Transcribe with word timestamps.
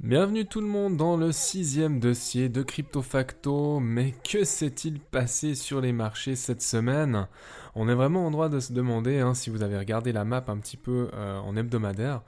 Bienvenue 0.00 0.46
tout 0.46 0.60
le 0.60 0.68
monde 0.68 0.96
dans 0.96 1.16
le 1.16 1.32
sixième 1.32 1.98
dossier 1.98 2.48
de 2.48 2.62
CryptoFacto. 2.62 3.80
Mais 3.80 4.12
que 4.12 4.44
s'est-il 4.44 5.00
passé 5.00 5.56
sur 5.56 5.80
les 5.80 5.92
marchés 5.92 6.36
cette 6.36 6.62
semaine? 6.62 7.26
On 7.74 7.88
est 7.88 7.96
vraiment 7.96 8.24
en 8.24 8.30
droit 8.30 8.48
de 8.48 8.60
se 8.60 8.72
demander, 8.72 9.18
hein, 9.18 9.34
si 9.34 9.50
vous 9.50 9.64
avez 9.64 9.76
regardé 9.76 10.12
la 10.12 10.24
map 10.24 10.44
un 10.46 10.58
petit 10.58 10.76
peu 10.76 11.10
euh, 11.14 11.38
en 11.40 11.56
hebdomadaire, 11.56 12.22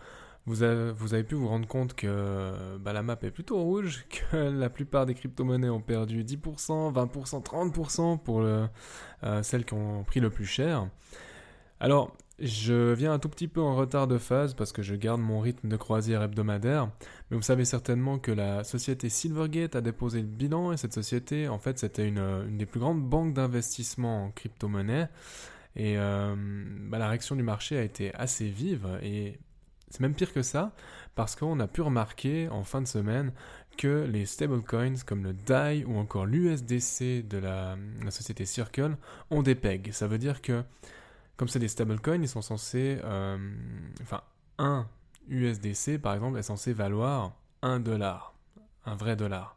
vous 0.46 0.64
avez, 0.64 1.22
pu 1.22 1.36
vous 1.36 1.46
rendre 1.46 1.68
compte 1.68 1.94
que 1.94 2.76
bah, 2.78 2.92
la 2.92 3.04
map 3.04 3.16
est 3.22 3.30
plutôt 3.30 3.62
rouge, 3.62 4.04
que 4.32 4.36
la 4.36 4.68
plupart 4.68 5.06
des 5.06 5.14
crypto-monnaies 5.14 5.70
ont 5.70 5.80
perdu 5.80 6.24
10%, 6.24 6.92
20%, 6.92 7.44
30% 7.44 8.18
pour 8.18 8.40
euh, 8.40 8.66
celles 9.42 9.64
qui 9.64 9.74
ont 9.74 10.02
pris 10.02 10.18
le 10.18 10.30
plus 10.30 10.46
cher. 10.46 10.88
Alors, 11.78 12.16
je 12.40 12.92
viens 12.92 13.12
un 13.12 13.18
tout 13.18 13.28
petit 13.28 13.48
peu 13.48 13.60
en 13.60 13.76
retard 13.76 14.06
de 14.06 14.16
phase 14.16 14.54
parce 14.54 14.72
que 14.72 14.82
je 14.82 14.94
garde 14.94 15.20
mon 15.20 15.40
rythme 15.40 15.68
de 15.68 15.76
croisière 15.76 16.22
hebdomadaire, 16.22 16.90
mais 17.30 17.36
vous 17.36 17.42
savez 17.42 17.64
certainement 17.64 18.18
que 18.18 18.32
la 18.32 18.64
société 18.64 19.08
Silvergate 19.10 19.76
a 19.76 19.80
déposé 19.80 20.20
le 20.20 20.26
bilan 20.26 20.72
et 20.72 20.76
cette 20.76 20.94
société, 20.94 21.48
en 21.48 21.58
fait, 21.58 21.78
c'était 21.78 22.08
une, 22.08 22.56
des 22.56 22.66
plus 22.66 22.80
grandes 22.80 23.02
banques 23.02 23.34
d'investissement 23.34 24.24
en 24.24 24.30
crypto-monnaie 24.30 25.08
et 25.76 25.98
euh, 25.98 26.34
bah, 26.88 26.98
la 26.98 27.08
réaction 27.08 27.36
du 27.36 27.42
marché 27.42 27.76
a 27.76 27.82
été 27.82 28.14
assez 28.14 28.48
vive 28.48 28.88
et 29.02 29.38
c'est 29.90 30.00
même 30.00 30.14
pire 30.14 30.32
que 30.32 30.42
ça 30.42 30.72
parce 31.14 31.36
qu'on 31.36 31.60
a 31.60 31.66
pu 31.66 31.82
remarquer 31.82 32.48
en 32.48 32.64
fin 32.64 32.80
de 32.80 32.86
semaine 32.86 33.32
que 33.76 34.06
les 34.10 34.24
stablecoins 34.24 34.94
comme 35.06 35.24
le 35.24 35.32
DAI 35.32 35.84
ou 35.84 35.96
encore 35.96 36.26
l'USDC 36.26 37.26
de 37.28 37.38
la, 37.38 37.76
la 38.02 38.10
société 38.10 38.46
Circle 38.46 38.96
ont 39.30 39.42
des 39.42 39.54
pegs. 39.54 39.92
Ça 39.92 40.06
veut 40.06 40.18
dire 40.18 40.42
que 40.42 40.62
comme 41.40 41.48
c'est 41.48 41.58
des 41.58 41.68
stablecoins, 41.68 42.20
ils 42.20 42.28
sont 42.28 42.42
censés. 42.42 42.98
Euh, 43.02 43.38
enfin, 44.02 44.20
un 44.58 44.86
USDC, 45.30 45.96
par 45.96 46.12
exemple, 46.12 46.38
est 46.38 46.42
censé 46.42 46.74
valoir 46.74 47.32
1 47.62 47.80
dollar. 47.80 48.34
Un 48.84 48.94
vrai 48.94 49.16
dollar. 49.16 49.56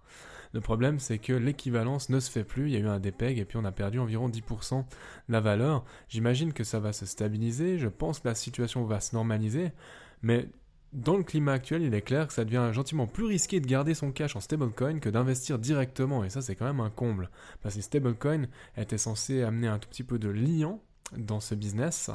Le 0.54 0.62
problème, 0.62 0.98
c'est 1.00 1.18
que 1.18 1.34
l'équivalence 1.34 2.08
ne 2.08 2.22
se 2.22 2.32
fait 2.32 2.46
plus. 2.46 2.70
Il 2.70 2.74
y 2.74 2.78
a 2.78 2.80
eu 2.80 2.88
un 2.88 3.02
dépeg 3.02 3.38
et 3.38 3.44
puis 3.44 3.58
on 3.58 3.66
a 3.66 3.74
perdu 3.74 4.00
environ 4.00 4.30
10% 4.30 4.80
de 4.80 4.86
la 5.28 5.42
valeur. 5.42 5.84
J'imagine 6.08 6.54
que 6.54 6.64
ça 6.64 6.80
va 6.80 6.94
se 6.94 7.06
stabiliser. 7.06 7.78
Je 7.78 7.90
pense 7.90 8.22
que 8.22 8.30
la 8.30 8.36
situation 8.36 8.86
va 8.86 9.02
se 9.02 9.14
normaliser. 9.14 9.74
Mais 10.22 10.48
dans 10.94 11.18
le 11.18 11.24
climat 11.24 11.52
actuel, 11.52 11.82
il 11.82 11.94
est 11.94 12.02
clair 12.02 12.28
que 12.28 12.34
ça 12.34 12.46
devient 12.46 12.70
gentiment 12.72 13.08
plus 13.08 13.26
risqué 13.26 13.60
de 13.60 13.68
garder 13.68 13.94
son 13.94 14.14
cash 14.14 14.38
en 14.38 14.40
stablecoin 14.40 15.00
que 15.00 15.10
d'investir 15.10 15.60
directement. 15.60 16.24
Et 16.24 16.30
ça, 16.30 16.42
c'est 16.42 16.56
quand 16.56 16.64
même 16.64 16.80
un 16.80 16.90
comble. 16.90 17.30
Parce 17.62 17.76
que 17.76 17.80
les 17.80 17.84
stablecoins 17.84 18.48
étaient 18.78 18.98
censés 18.98 19.44
amener 19.44 19.68
un 19.68 19.80
tout 19.80 19.90
petit 19.90 20.04
peu 20.06 20.18
de 20.18 20.30
liant 20.30 20.82
dans 21.18 21.40
ce 21.40 21.56
business. 21.56 22.10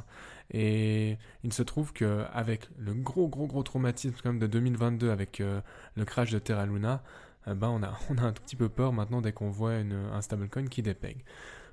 Et 0.51 1.19
il 1.45 1.53
se 1.53 1.63
trouve 1.63 1.93
qu'avec 1.93 2.69
le 2.79 2.95
gros, 2.95 3.29
gros, 3.29 3.47
gros 3.47 3.63
traumatisme 3.63 4.17
comme 4.23 4.39
de 4.39 4.47
2022 4.47 5.11
avec 5.11 5.41
euh, 5.41 5.61
le 5.95 6.05
crash 6.05 6.31
de 6.31 6.39
Terra 6.39 6.67
Luna, 6.67 7.03
euh, 7.47 7.55
ben 7.55 7.69
on, 7.69 7.83
a, 7.83 7.99
on 8.11 8.19
a 8.19 8.23
un 8.23 8.33
tout 8.33 8.43
petit 8.43 8.57
peu 8.57 8.69
peur 8.69 8.93
maintenant 8.93 9.21
dès 9.21 9.33
qu'on 9.33 9.51
voit 9.51 9.77
une, 9.77 9.93
un 10.13 10.23
stablecoin 10.23 10.67
qui 10.67 10.83
dépègue. 10.83 11.23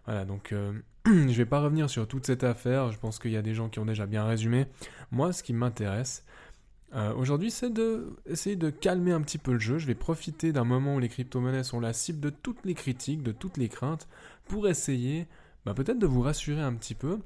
Voilà, 0.05 0.25
donc 0.25 0.51
euh, 0.51 0.73
je 1.05 1.33
vais 1.33 1.45
pas 1.45 1.61
revenir 1.61 1.89
sur 1.89 2.07
toute 2.07 2.25
cette 2.25 2.43
affaire, 2.43 2.91
je 2.91 2.99
pense 2.99 3.17
qu'il 3.17 3.31
y 3.31 3.37
a 3.37 3.41
des 3.41 3.55
gens 3.55 3.69
qui 3.69 3.79
ont 3.79 3.85
déjà 3.85 4.05
bien 4.05 4.25
résumé. 4.25 4.67
Moi, 5.11 5.33
ce 5.33 5.43
qui 5.43 5.53
m'intéresse 5.53 6.23
aujourd'hui, 7.17 7.51
c'est 7.51 7.71
de 7.73 8.15
essayer 8.25 8.55
de 8.55 8.69
calmer 8.69 9.11
un 9.11 9.19
petit 9.19 9.37
peu 9.37 9.51
le 9.51 9.59
jeu. 9.59 9.79
Je 9.79 9.85
vais 9.85 9.95
profiter 9.95 10.53
d'un 10.53 10.63
moment 10.63 10.95
où 10.95 10.99
les 10.99 11.09
crypto-monnaies 11.09 11.65
sont 11.65 11.81
la 11.81 11.91
cible 11.91 12.21
de 12.21 12.29
toutes 12.29 12.63
les 12.63 12.73
critiques, 12.73 13.21
de 13.21 13.33
toutes 13.33 13.57
les 13.57 13.67
craintes, 13.67 14.07
pour 14.47 14.69
essayer 14.69 15.27
bah, 15.65 15.73
peut-être 15.73 15.99
de 15.99 16.07
vous 16.07 16.21
rassurer 16.21 16.61
un 16.61 16.73
petit 16.73 16.95
peu 16.95 17.19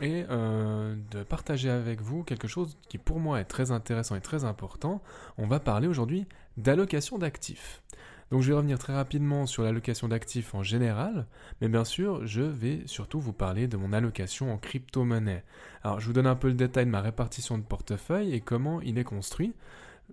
et 0.00 0.24
euh, 0.28 0.94
de 1.10 1.22
partager 1.22 1.70
avec 1.70 2.02
vous 2.02 2.22
quelque 2.22 2.48
chose 2.48 2.76
qui 2.88 2.98
pour 2.98 3.18
moi 3.18 3.40
est 3.40 3.44
très 3.44 3.70
intéressant 3.70 4.14
et 4.14 4.20
très 4.20 4.44
important. 4.44 5.02
On 5.38 5.46
va 5.46 5.60
parler 5.60 5.88
aujourd'hui 5.88 6.26
d'allocation 6.56 7.18
d'actifs. 7.18 7.82
Donc 8.30 8.42
je 8.42 8.48
vais 8.48 8.56
revenir 8.56 8.78
très 8.78 8.92
rapidement 8.92 9.46
sur 9.46 9.62
l'allocation 9.62 10.08
d'actifs 10.08 10.54
en 10.54 10.62
général, 10.62 11.26
mais 11.60 11.68
bien 11.68 11.84
sûr 11.84 12.26
je 12.26 12.42
vais 12.42 12.82
surtout 12.86 13.20
vous 13.20 13.32
parler 13.32 13.68
de 13.68 13.76
mon 13.76 13.92
allocation 13.92 14.52
en 14.52 14.58
crypto-monnaie. 14.58 15.44
Alors 15.84 16.00
je 16.00 16.06
vous 16.06 16.12
donne 16.12 16.26
un 16.26 16.34
peu 16.34 16.48
le 16.48 16.54
détail 16.54 16.86
de 16.86 16.90
ma 16.90 17.00
répartition 17.00 17.56
de 17.56 17.62
portefeuille 17.62 18.34
et 18.34 18.40
comment 18.40 18.80
il 18.80 18.98
est 18.98 19.04
construit. 19.04 19.54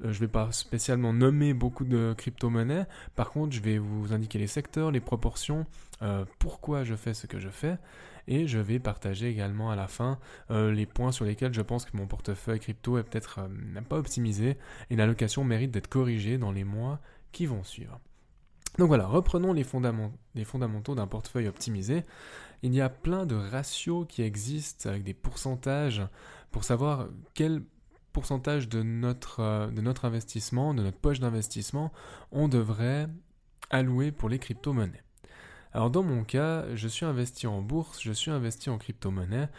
Euh, 0.02 0.12
je 0.12 0.16
ne 0.16 0.20
vais 0.22 0.28
pas 0.28 0.52
spécialement 0.52 1.14
nommer 1.14 1.54
beaucoup 1.54 1.86
de 1.86 2.14
crypto-monnaies. 2.18 2.86
Par 3.16 3.31
contre, 3.31 3.56
je 3.56 3.62
vais 3.62 3.78
vous 3.78 4.14
indiquer 4.14 4.40
les 4.40 4.48
secteurs, 4.48 4.92
les 4.92 5.02
proportions, 5.02 5.66
euh, 6.02 6.26
pourquoi 6.40 6.84
je 6.84 6.96
fais 6.96 7.14
ce 7.14 7.28
que 7.28 7.40
je 7.40 7.50
fais. 7.50 7.78
Et 8.28 8.48
je 8.48 8.58
vais 8.58 8.80
partager 8.80 9.28
également 9.28 9.70
à 9.70 9.76
la 9.76 9.88
fin 9.88 10.18
euh, 10.50 10.72
les 10.72 10.86
points 10.86 11.12
sur 11.12 11.26
lesquels 11.26 11.54
je 11.54 11.62
pense 11.62 11.84
que 11.84 11.98
mon 11.98 12.08
portefeuille 12.08 12.59
crypto 12.59 12.98
est 12.98 13.04
peut-être 13.04 13.42
pas 13.90 13.98
optimisé 13.98 14.58
et 14.90 14.96
l'allocation 14.96 15.44
mérite 15.44 15.72
d'être 15.72 15.90
corrigée 15.90 16.38
dans 16.38 16.54
les 16.54 16.64
mois 16.64 17.00
qui 17.34 17.46
vont 17.46 17.64
suivre. 17.64 18.00
Donc 18.80 18.88
voilà, 18.88 19.06
reprenons 19.06 19.52
les, 19.52 19.66
les 20.36 20.46
fondamentaux 20.46 20.96
d'un 20.96 21.06
portefeuille 21.06 21.48
optimisé. 21.48 22.06
Il 22.64 22.74
y 22.74 22.80
a 22.80 22.90
plein 22.90 23.25
de 23.25 23.36
ratios 23.36 24.06
qui 24.08 24.22
existent 24.22 24.90
avec 24.90 25.04
des 25.04 25.14
pourcentages 25.14 26.02
pour 26.50 26.64
savoir 26.64 27.08
quel 27.34 27.62
pourcentage 28.13 28.69
de 28.69 28.84
notre, 28.84 29.41
euh, 29.41 29.68
de 29.68 29.81
notre 29.81 30.06
investissement, 30.06 30.74
de 30.74 30.84
notre 30.84 30.97
poche 30.97 31.19
d'investissement, 31.19 31.91
on 32.31 32.47
devrait 32.47 33.07
allouer 33.69 34.12
pour 34.12 34.29
les 34.29 34.40
crypto-monnaies. 34.40 35.03
Alors 35.74 35.90
dans 35.90 36.03
mon 36.03 36.24
cas, 36.24 36.66
je 36.75 36.88
suis 36.88 37.06
investi 37.06 37.47
en 37.47 37.62
bourse, 37.62 38.01
je 38.01 38.12
suis 38.12 38.29
investi 38.29 38.69
en 38.69 38.78
crypto-monnaie, 38.78 39.50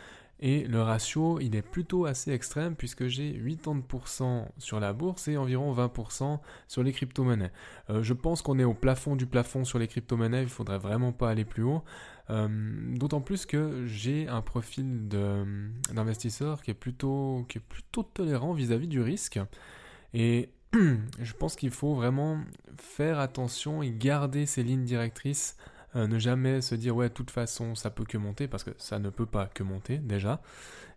et 0.41 0.65
le 0.65 0.83
ratio, 0.83 1.39
il 1.41 1.55
est 1.55 1.63
plutôt 1.63 2.07
assez 2.07 2.33
extrême 2.33 2.75
puisque 2.75 3.07
j'ai 3.07 3.33
80% 3.33 4.47
sur 4.59 4.81
la 4.81 4.93
bourse 4.93 5.29
et 5.29 5.37
environ 5.37 5.73
20% 5.73 6.41
sur 6.67 6.83
les 6.83 6.93
crypto-monnaies. 6.93 7.53
Euh, 7.91 8.03
je 8.03 8.13
pense 8.13 8.43
qu'on 8.43 8.59
est 8.59 8.65
au 8.65 8.75
plafond 8.75 9.17
du 9.17 9.27
plafond 9.27 9.65
sur 9.65 9.79
les 9.79 9.87
crypto-monnaies, 9.87 10.43
il 10.43 10.49
faudrait 10.49 10.79
vraiment 10.79 11.13
pas 11.13 11.31
aller 11.31 11.45
plus 11.45 11.63
haut. 11.63 11.83
Euh, 12.31 12.49
d'autant 12.97 13.21
plus 13.21 13.47
que 13.47 13.85
j'ai 13.87 14.29
un 14.29 14.41
profil 14.41 15.09
d'investisseur 15.09 16.63
qui 16.63 16.71
est 16.71 16.75
plutôt 16.75 17.45
qui 17.51 17.59
est 17.59 17.61
plutôt 17.61 18.03
tolérant 18.03 18.53
vis-à-vis 18.55 18.89
du 18.89 19.01
risque. 19.01 19.39
Et 20.15 20.51
je 20.73 21.33
pense 21.35 21.55
qu'il 21.55 21.71
faut 21.71 21.95
vraiment 21.95 22.39
faire 22.77 23.21
attention 23.21 23.83
et 23.83 23.93
garder 23.93 24.47
ces 24.47 24.63
lignes 24.63 24.85
directrices 24.85 25.57
euh, 25.97 26.07
ne 26.07 26.19
jamais 26.19 26.61
se 26.61 26.75
dire 26.75 26.97
ouais 26.97 27.09
de 27.09 27.15
toute 27.15 27.31
façon 27.31 27.75
ça 27.75 27.91
peut 27.91 28.05
que 28.05 28.19
monter 28.19 28.49
parce 28.49 28.65
que 28.65 28.71
ça 28.79 28.99
ne 28.99 29.11
peut 29.11 29.27
pas 29.27 29.47
que 29.47 29.63
monter 29.63 29.99
déjà 29.99 30.41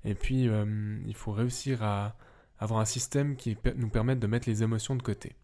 et 0.05 0.15
puis 0.15 0.47
euh, 0.47 0.97
il 1.05 1.15
faut 1.15 1.31
réussir 1.31 1.83
à 1.83 2.15
avoir 2.59 2.79
un 2.79 2.85
système 2.85 3.35
qui 3.35 3.57
nous 3.75 3.89
permette 3.89 4.19
de 4.19 4.27
mettre 4.27 4.49
les 4.49 4.63
émotions 4.63 4.95
de 4.95 5.03
côté 5.03 5.35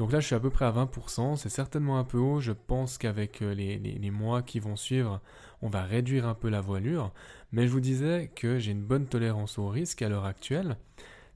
donc 0.00 0.12
là, 0.12 0.20
je 0.20 0.24
suis 0.24 0.34
à 0.34 0.40
peu 0.40 0.48
près 0.48 0.64
à 0.64 0.72
20%, 0.72 1.36
c'est 1.36 1.50
certainement 1.50 1.98
un 1.98 2.04
peu 2.04 2.16
haut. 2.16 2.40
Je 2.40 2.52
pense 2.52 2.96
qu'avec 2.96 3.42
euh, 3.42 3.52
les, 3.52 4.10
mois 4.10 4.40
qui 4.40 4.58
vont 4.58 4.74
suivre, 4.74 5.20
on 5.60 5.68
va 5.68 5.82
réduire 5.82 6.26
un 6.26 6.32
peu 6.32 6.48
la 6.48 6.62
voilure. 6.62 7.12
Mais 7.52 7.66
je 7.66 7.72
vous 7.72 7.80
disais 7.80 8.30
que 8.34 8.58
j'ai 8.58 8.72
une 8.72 8.82
bonne 8.82 9.06
tolérance 9.06 9.58
au 9.58 9.68
risque 9.68 10.00
à 10.00 10.08
l'heure 10.08 10.24
actuelle. 10.24 10.78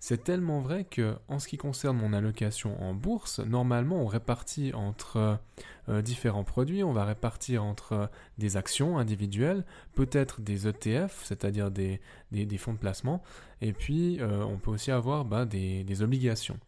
C'est 0.06 0.22
tellement 0.22 0.60
vrai 0.60 0.84
que, 0.84 1.16
en 1.28 1.38
ce 1.38 1.48
qui 1.48 1.56
concerne 1.56 1.96
mon 1.96 2.12
allocation 2.12 2.78
en 2.82 2.92
bourse, 2.92 3.38
normalement 3.38 4.02
on 4.02 4.06
répartit 4.06 4.74
entre 4.74 5.38
euh, 5.88 6.02
différents 6.02 6.44
produits, 6.44 6.84
on 6.84 6.92
va 6.92 7.06
répartir 7.06 7.64
entre 7.64 7.92
euh, 7.94 8.06
des 8.36 8.58
actions 8.58 8.98
individuelles, 8.98 9.64
peut-être 9.94 10.42
des 10.42 10.68
ETF, 10.68 11.22
c'est-à-dire 11.24 11.70
des, 11.70 12.02
fonds 12.58 12.74
de 12.74 12.78
placement, 12.78 13.22
et 13.62 13.72
puis 13.72 14.20
on 14.22 14.58
peut 14.58 14.72
aussi 14.72 14.90
avoir 14.90 15.24
bah, 15.24 15.46
des 15.46 16.02
obligations. 16.02 16.58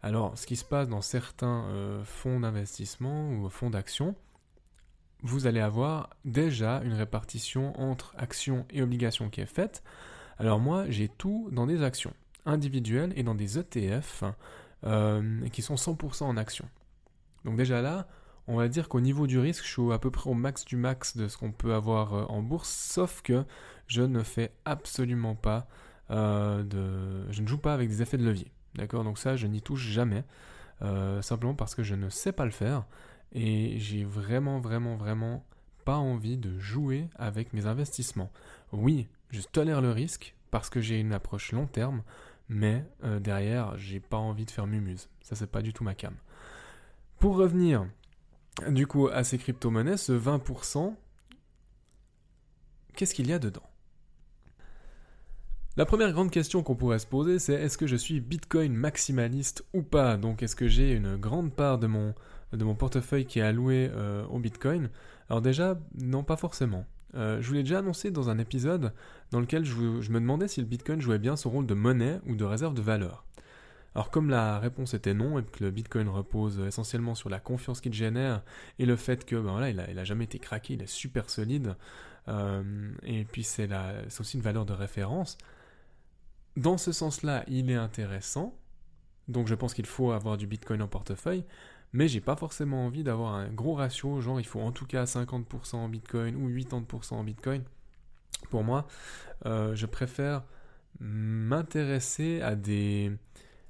Alors, 0.00 0.38
ce 0.38 0.46
qui 0.46 0.54
se 0.54 0.64
passe 0.64 0.88
dans 0.88 1.02
certains 1.02 1.64
euh, 1.70 2.04
fonds 2.04 2.38
d'investissement 2.38 3.28
ou 3.32 3.48
fonds 3.48 3.70
d'action, 3.70 4.14
vous 5.24 5.48
allez 5.48 5.58
avoir 5.58 6.10
déjà 6.24 6.80
une 6.84 6.94
répartition 6.94 7.76
entre 7.80 8.14
actions 8.16 8.66
et 8.70 8.82
obligations 8.82 9.30
qui 9.30 9.40
est 9.40 9.46
faite. 9.46 9.82
Alors 10.38 10.60
moi, 10.60 10.84
j'ai 10.88 11.08
tout 11.08 11.48
dans 11.50 11.66
des 11.66 11.82
actions 11.82 12.14
individuelles 12.48 13.12
et 13.16 13.22
dans 13.22 13.34
des 13.34 13.58
ETF 13.58 14.24
euh, 14.84 15.48
qui 15.50 15.62
sont 15.62 15.74
100% 15.74 16.24
en 16.24 16.36
actions. 16.36 16.68
Donc 17.44 17.56
déjà 17.56 17.82
là, 17.82 18.08
on 18.46 18.56
va 18.56 18.68
dire 18.68 18.88
qu'au 18.88 19.00
niveau 19.00 19.26
du 19.26 19.38
risque, 19.38 19.64
je 19.64 19.70
suis 19.70 19.92
à 19.92 19.98
peu 19.98 20.10
près 20.10 20.28
au 20.28 20.34
max 20.34 20.64
du 20.64 20.76
max 20.76 21.16
de 21.16 21.28
ce 21.28 21.36
qu'on 21.36 21.52
peut 21.52 21.74
avoir 21.74 22.14
euh, 22.14 22.24
en 22.24 22.42
bourse, 22.42 22.70
sauf 22.70 23.22
que 23.22 23.44
je 23.86 24.02
ne 24.02 24.22
fais 24.22 24.52
absolument 24.64 25.34
pas 25.34 25.68
euh, 26.10 26.62
de... 26.62 27.30
Je 27.30 27.42
ne 27.42 27.46
joue 27.46 27.58
pas 27.58 27.74
avec 27.74 27.88
des 27.88 28.02
effets 28.02 28.16
de 28.18 28.24
levier. 28.24 28.50
D'accord? 28.74 29.04
Donc 29.04 29.18
ça, 29.18 29.36
je 29.36 29.46
n'y 29.46 29.62
touche 29.62 29.86
jamais. 29.86 30.24
Simplement 31.22 31.54
parce 31.54 31.74
que 31.74 31.82
je 31.82 31.96
ne 31.96 32.08
sais 32.08 32.30
pas 32.30 32.44
le 32.44 32.52
faire. 32.52 32.84
Et 33.32 33.80
j'ai 33.80 34.04
vraiment, 34.04 34.60
vraiment, 34.60 34.94
vraiment 34.94 35.44
pas 35.84 35.96
envie 35.96 36.36
de 36.36 36.56
jouer 36.58 37.08
avec 37.16 37.52
mes 37.52 37.66
investissements. 37.66 38.30
Oui, 38.72 39.08
je 39.30 39.40
tolère 39.40 39.80
le 39.80 39.90
risque 39.90 40.36
parce 40.50 40.70
que 40.70 40.80
j'ai 40.80 41.00
une 41.00 41.12
approche 41.12 41.52
long 41.52 41.66
terme, 41.66 42.02
mais 42.48 42.84
derrière, 43.20 43.76
j'ai 43.76 44.00
pas 44.00 44.16
envie 44.16 44.44
de 44.44 44.50
faire 44.50 44.66
mumuse. 44.66 45.08
Ça, 45.20 45.36
c'est 45.36 45.50
pas 45.50 45.62
du 45.62 45.72
tout 45.72 45.84
ma 45.84 45.94
cam. 45.94 46.14
Pour 47.18 47.36
revenir 47.36 47.86
du 48.66 48.86
coup, 48.86 49.08
à 49.08 49.24
ces 49.24 49.38
crypto-monnaies, 49.38 49.96
ce 49.96 50.12
20%, 50.12 50.94
qu'est-ce 52.94 53.14
qu'il 53.14 53.28
y 53.28 53.32
a 53.32 53.38
dedans? 53.38 53.62
La 55.76 55.86
première 55.86 56.10
grande 56.10 56.32
question 56.32 56.64
qu'on 56.64 56.74
pourrait 56.74 56.98
se 56.98 57.06
poser, 57.06 57.38
c'est 57.38 57.54
est-ce 57.54 57.78
que 57.78 57.86
je 57.86 57.94
suis 57.94 58.20
Bitcoin 58.20 58.74
maximaliste 58.74 59.64
ou 59.74 59.82
pas? 59.82 60.16
Donc, 60.16 60.42
est-ce 60.42 60.56
que 60.56 60.66
j'ai 60.66 60.90
une 60.90 61.16
grande 61.16 61.54
part 61.54 61.78
de 61.78 61.86
mon, 61.86 62.14
de 62.52 62.64
mon 62.64 62.74
portefeuille 62.74 63.26
qui 63.26 63.38
est 63.38 63.42
allouée 63.42 63.88
euh, 63.92 64.26
au 64.26 64.40
Bitcoin? 64.40 64.90
Alors 65.30 65.40
déjà, 65.40 65.78
non, 65.94 66.24
pas 66.24 66.36
forcément. 66.36 66.84
Euh, 67.14 67.40
je 67.40 67.48
vous 67.48 67.54
l'ai 67.54 67.62
déjà 67.62 67.78
annoncé 67.78 68.10
dans 68.10 68.28
un 68.30 68.38
épisode 68.38 68.92
dans 69.30 69.40
lequel 69.40 69.64
je 69.64 69.76
me 69.76 70.20
demandais 70.20 70.48
si 70.48 70.60
le 70.60 70.66
Bitcoin 70.66 71.00
jouait 71.00 71.18
bien 71.18 71.36
son 71.36 71.50
rôle 71.50 71.66
de 71.66 71.74
monnaie 71.74 72.20
ou 72.26 72.36
de 72.36 72.44
réserve 72.44 72.74
de 72.74 72.82
valeur. 72.82 73.24
Alors 73.94 74.10
comme 74.10 74.30
la 74.30 74.58
réponse 74.58 74.94
était 74.94 75.14
non, 75.14 75.38
et 75.38 75.44
que 75.44 75.64
le 75.64 75.70
Bitcoin 75.70 76.08
repose 76.08 76.60
essentiellement 76.60 77.14
sur 77.14 77.30
la 77.30 77.40
confiance 77.40 77.80
qu'il 77.80 77.94
génère, 77.94 78.42
et 78.78 78.86
le 78.86 78.96
fait 78.96 79.24
que 79.24 79.36
ben 79.36 79.66
il, 79.66 79.98
a, 79.98 80.04
jamais 80.04 80.24
été 80.24 80.38
craqué, 80.38 80.74
il 80.74 80.82
est 80.82 80.86
super 80.86 81.30
solide, 81.30 81.74
euh, 82.28 82.92
et 83.02 83.24
puis 83.24 83.42
c'est 83.42 83.68
aussi 84.20 84.36
une 84.36 84.42
valeur 84.42 84.66
de 84.66 84.72
référence, 84.72 85.38
dans 86.56 86.76
ce 86.76 86.92
sens-là, 86.92 87.44
il 87.48 87.70
est 87.70 87.76
intéressant, 87.76 88.56
donc 89.26 89.48
je 89.48 89.54
pense 89.54 89.74
qu'il 89.74 89.86
faut 89.86 90.12
avoir 90.12 90.36
du 90.36 90.46
Bitcoin 90.46 90.82
en 90.82 90.88
portefeuille, 90.88 91.44
mais 91.92 92.08
j'ai 92.08 92.20
pas 92.20 92.36
forcément 92.36 92.86
envie 92.86 93.02
d'avoir 93.02 93.34
un 93.34 93.48
gros 93.48 93.74
ratio, 93.74 94.20
genre 94.20 94.40
il 94.40 94.46
faut 94.46 94.60
en 94.60 94.72
tout 94.72 94.86
cas 94.86 95.04
50% 95.04 95.76
en 95.76 95.88
Bitcoin 95.88 96.36
ou 96.36 96.50
80% 96.50 97.14
en 97.14 97.24
Bitcoin. 97.24 97.62
Pour 98.50 98.64
moi, 98.64 98.86
euh, 99.46 99.74
je 99.74 99.86
préfère 99.86 100.44
m'intéresser 101.00 102.40
à 102.42 102.54
des, 102.54 103.12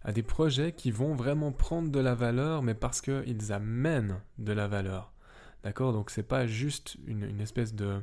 à 0.03 0.13
des 0.13 0.23
projets 0.23 0.73
qui 0.73 0.91
vont 0.91 1.15
vraiment 1.15 1.53
prendre 1.53 1.91
de 1.91 2.01
la 2.01 2.15
valeur, 2.15 2.63
mais 2.63 2.75
parce 2.75 3.01
qu'ils 3.01 3.53
amènent 3.53 4.21
de 4.39 4.53
la 4.53 4.67
valeur. 4.67 5.13
D'accord? 5.65 5.93
Donc 5.93 6.11
c'est 6.11 6.23
pas 6.23 6.47
juste 6.47 6.97
une, 7.07 7.41
espèce 7.41 7.75
de, 7.75 8.01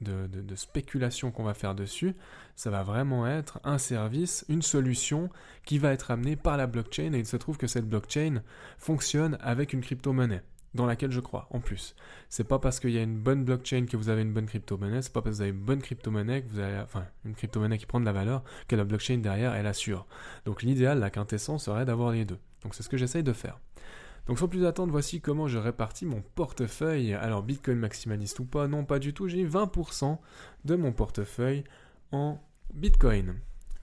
de, 0.00 0.54
spéculation 0.54 1.30
qu'on 1.30 1.44
va 1.44 1.54
faire 1.54 1.74
dessus, 1.74 2.14
ça 2.56 2.70
va 2.70 2.82
vraiment 2.82 3.26
être 3.26 3.60
un 3.64 3.78
service, 3.78 4.44
une 4.48 4.62
solution 4.62 5.30
qui 5.64 5.78
va 5.78 5.92
être 5.92 6.10
amenée 6.10 6.36
par 6.36 6.56
la 6.56 6.66
blockchain 6.66 7.12
et 7.12 7.18
il 7.18 7.26
se 7.26 7.36
trouve 7.36 7.56
que 7.56 7.66
cette 7.66 7.88
blockchain 7.88 8.42
fonctionne 8.78 9.38
avec 9.40 9.72
une 9.72 9.80
crypto-monnaie 9.80 10.42
dans 10.74 10.86
laquelle 10.86 11.12
je 11.12 11.20
crois, 11.20 11.46
en 11.50 11.60
plus. 11.60 11.94
C'est 12.28 12.44
pas 12.44 12.58
parce 12.58 12.80
qu'il 12.80 12.90
y 12.90 12.98
a 12.98 13.02
une 13.02 13.16
bonne 13.16 13.44
blockchain 13.44 13.86
que 13.86 13.96
vous 13.96 14.08
avez 14.08 14.22
une 14.22 14.32
bonne 14.32 14.46
crypto-monnaie, 14.46 15.02
c'est 15.02 15.12
pas 15.12 15.22
parce 15.22 15.34
que 15.34 15.36
vous 15.36 15.42
avez 15.42 15.50
une 15.50 15.64
bonne 15.64 15.80
crypto-monnaie 15.80 16.42
que 16.42 16.48
vous 16.48 16.58
avez, 16.58 16.80
enfin, 16.80 17.04
une 17.24 17.34
crypto-monnaie 17.34 17.78
qui 17.78 17.86
prend 17.86 18.00
de 18.00 18.04
la 18.04 18.12
valeur, 18.12 18.42
que 18.66 18.74
la 18.74 18.84
blockchain 18.84 19.18
derrière, 19.18 19.54
elle 19.54 19.66
assure. 19.66 20.06
Donc 20.44 20.62
l'idéal, 20.62 20.98
la 20.98 21.10
quintessence 21.10 21.64
serait 21.64 21.84
d'avoir 21.84 22.10
les 22.10 22.24
deux. 22.24 22.38
Donc 22.62 22.74
c'est 22.74 22.82
ce 22.82 22.88
que 22.88 22.96
j'essaye 22.96 23.22
de 23.22 23.32
faire. 23.32 23.60
Donc 24.26 24.38
sans 24.38 24.48
plus 24.48 24.64
attendre, 24.64 24.90
voici 24.90 25.20
comment 25.20 25.48
je 25.48 25.58
répartis 25.58 26.06
mon 26.06 26.22
portefeuille. 26.34 27.14
Alors 27.14 27.42
Bitcoin 27.42 27.78
maximaliste 27.78 28.40
ou 28.40 28.44
pas? 28.44 28.68
Non, 28.68 28.84
pas 28.84 28.98
du 28.98 29.12
tout. 29.12 29.28
J'ai 29.28 29.46
20% 29.46 30.18
de 30.64 30.74
mon 30.76 30.92
portefeuille 30.92 31.64
en 32.12 32.38
Bitcoin 32.72 33.34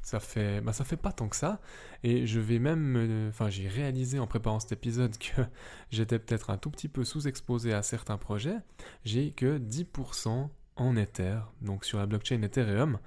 ça 0.02 0.20
fait, 0.20 0.62
bah 0.62 0.74
ça 0.74 0.84
fait 0.84 0.98
pas 0.98 1.12
tant 1.12 1.28
que 1.30 1.36
ça. 1.36 1.60
Et 2.04 2.26
je 2.26 2.40
vais 2.40 2.60
même, 2.60 3.30
enfin, 3.30 3.50
j'ai 3.50 3.68
réalisé 3.68 4.20
en 4.20 4.28
préparant 4.28 4.60
cet 4.60 4.72
épisode 4.72 5.18
que 5.18 5.42
j'étais 5.92 6.20
peut-être 6.20 6.50
un 6.50 6.58
tout 6.58 6.72
petit 6.72 6.88
peu 6.88 7.04
sous-exposé 7.04 7.74
à 7.74 7.84
certains 7.84 8.18
projets. 8.18 8.58
J'ai 9.06 9.32
que 9.32 9.60
10% 9.60 10.50
en 10.78 10.96
Ether, 10.96 11.40
donc 11.62 11.86
sur 11.86 12.00
la 12.00 12.06
blockchain 12.06 12.42
Ethereum. 12.42 13.00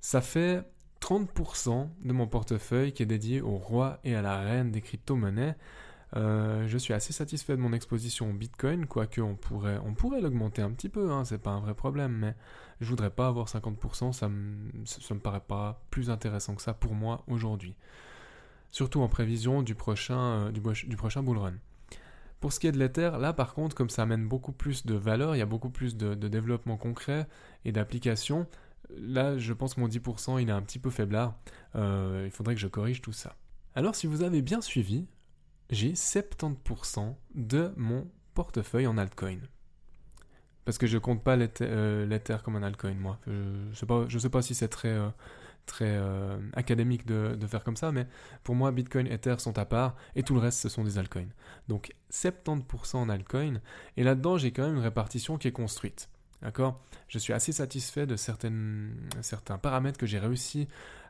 Ça 0.00 0.20
fait 0.20 0.62
30% 1.00 1.88
de 2.04 2.12
mon 2.12 2.26
portefeuille 2.26 2.92
qui 2.92 3.02
est 3.02 3.06
dédié 3.06 3.40
au 3.40 3.56
roi 3.56 3.98
et 4.04 4.14
à 4.14 4.22
la 4.22 4.38
reine 4.40 4.70
des 4.70 4.80
crypto-monnaies. 4.80 5.56
Euh, 6.16 6.66
je 6.66 6.78
suis 6.78 6.94
assez 6.94 7.12
satisfait 7.12 7.56
de 7.56 7.60
mon 7.60 7.72
exposition 7.72 8.30
au 8.30 8.32
Bitcoin, 8.32 8.86
quoique 8.86 9.20
on 9.20 9.34
pourrait, 9.34 9.78
on 9.84 9.94
pourrait 9.94 10.20
l'augmenter 10.20 10.62
un 10.62 10.70
petit 10.70 10.88
peu, 10.88 11.10
hein, 11.10 11.24
c'est 11.24 11.38
pas 11.38 11.50
un 11.50 11.60
vrai 11.60 11.74
problème, 11.74 12.12
mais 12.12 12.34
je 12.80 12.88
voudrais 12.88 13.10
pas 13.10 13.26
avoir 13.26 13.46
50%, 13.46 14.12
ça 14.12 14.28
me, 14.28 14.72
me 14.72 15.18
paraît 15.18 15.40
pas 15.46 15.82
plus 15.90 16.10
intéressant 16.10 16.54
que 16.54 16.62
ça 16.62 16.72
pour 16.72 16.94
moi 16.94 17.24
aujourd'hui. 17.26 17.74
Surtout 18.70 19.00
en 19.00 19.08
prévision 19.08 19.62
du 19.62 19.74
prochain, 19.74 20.48
euh, 20.48 20.50
du, 20.50 20.96
prochain 20.96 21.22
bull 21.22 21.38
run. 21.38 21.54
Pour 22.40 22.52
ce 22.52 22.60
qui 22.60 22.68
est 22.68 22.72
de 22.72 22.78
l'Ether, 22.78 23.12
là 23.20 23.32
par 23.32 23.52
contre, 23.52 23.76
comme 23.76 23.90
ça 23.90 24.02
amène 24.02 24.26
beaucoup 24.26 24.52
plus 24.52 24.86
de 24.86 24.94
valeur, 24.94 25.36
il 25.36 25.38
y 25.38 25.42
a 25.42 25.46
beaucoup 25.46 25.70
plus 25.70 25.96
de, 25.96 26.14
développement 26.14 26.76
concret 26.78 27.26
et 27.64 27.72
d'application, 27.72 28.46
là 28.96 29.36
je 29.36 29.52
pense 29.52 29.74
que 29.74 29.80
mon 29.80 29.88
10% 29.88 30.40
il 30.40 30.48
est 30.48 30.52
un 30.52 30.62
petit 30.62 30.78
peu 30.78 30.88
faiblard, 30.88 31.34
euh, 31.74 32.22
il 32.24 32.30
faudrait 32.30 32.54
que 32.54 32.60
je 32.60 32.68
corrige 32.68 33.02
tout 33.02 33.12
ça. 33.12 33.36
Alors 33.74 33.94
si 33.94 34.06
vous 34.06 34.22
avez 34.22 34.40
bien 34.40 34.60
suivi, 34.60 35.06
j'ai 35.70 35.92
70% 35.92 37.14
de 37.34 37.72
mon 37.76 38.08
portefeuille 38.34 38.86
en 38.86 38.98
altcoin. 38.98 39.38
Parce 40.64 40.78
que 40.78 40.86
je 40.86 40.98
compte 40.98 41.24
pas 41.24 41.36
l'Ether 41.36 41.64
euh, 41.64 42.38
comme 42.44 42.56
un 42.56 42.62
altcoin, 42.62 42.94
moi. 42.94 43.18
Je, 43.26 44.06
je 44.08 44.18
sais 44.18 44.28
pas 44.28 44.42
si 44.42 44.54
c'est 44.54 44.68
très, 44.68 44.88
euh, 44.88 45.08
euh, 45.80 46.38
académique 46.54 47.06
de, 47.06 47.46
faire 47.46 47.64
comme 47.64 47.76
ça, 47.76 47.92
mais 47.92 48.06
pour 48.44 48.54
moi, 48.54 48.70
Bitcoin, 48.72 49.06
Ether 49.06 49.36
sont 49.38 49.58
à 49.58 49.64
part, 49.64 49.96
et 50.14 50.22
tout 50.22 50.34
le 50.34 50.40
reste, 50.40 50.58
ce 50.58 50.68
sont 50.68 50.84
des 50.84 50.98
altcoins. 50.98 51.28
Donc 51.68 51.94
70% 52.12 52.96
en 52.96 53.08
altcoin, 53.08 53.60
et 53.96 54.02
là-dedans, 54.02 54.36
j'ai 54.36 54.52
quand 54.52 54.66
même 54.66 54.76
une 54.76 54.82
répartition 54.82 55.38
qui 55.38 55.48
est 55.48 55.52
construite. 55.52 56.08
D'accord? 56.42 56.80
Je 57.08 57.18
suis 57.18 57.32
assez 57.32 57.52
satisfait 57.52 58.06
de 58.06 58.16
certains 58.16 59.58
paramètres 59.60 59.98
que 59.98 60.06
j'ai 60.06 60.18
réussi 60.18 60.68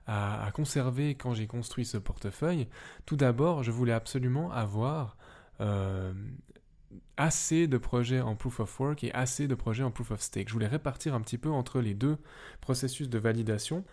à, 0.08 0.50
conserver 0.55 1.14
quand 1.14 1.34
j'ai 1.34 1.46
construit 1.46 1.84
ce 1.84 1.99
portefeuille. 1.99 2.66
Tout 3.05 3.16
d'abord, 3.16 3.62
je 3.62 3.70
voulais 3.70 3.93
absolument 3.93 4.50
avoir 4.50 5.19
euh, 5.60 6.12
assez 7.19 7.67
de 7.67 7.77
projets 7.77 8.20
en 8.20 8.34
proof 8.34 8.60
of 8.60 8.81
work 8.81 9.05
et 9.05 9.12
assez 9.12 9.46
de 9.46 9.55
projets 9.55 9.82
en 9.82 9.91
proof 9.91 10.10
of 10.10 10.22
stake. 10.22 10.48
Je 10.48 10.55
voulais 10.55 10.67
répartir 10.67 11.15
un 11.15 11.20
petit 11.20 11.36
peu 11.36 11.50
entre 11.50 11.81
les 11.81 11.94
deux 11.94 12.17
processus 12.62 13.10
de 13.10 13.19
validation. 13.19 13.84